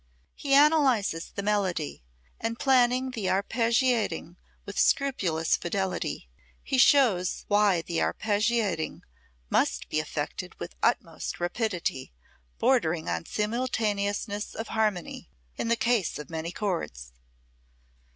[0.33, 2.01] He analyzes the melody
[2.39, 4.35] and, planning the arpeggiating
[4.65, 6.27] with scrupulous fidelity,
[6.63, 9.03] he shows why the arpeggiating
[9.51, 12.11] "must be affected with the utmost rapidity,
[12.57, 17.11] bordering upon simultaneousness of harmony in the case of many chords."